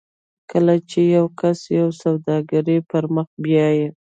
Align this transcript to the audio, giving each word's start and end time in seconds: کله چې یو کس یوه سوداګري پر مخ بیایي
کله 0.51 0.75
چې 0.89 0.99
یو 1.15 1.25
کس 1.39 1.59
یوه 1.77 1.93
سوداګري 2.03 2.77
پر 2.89 3.03
مخ 3.15 3.27
بیایي 3.43 3.87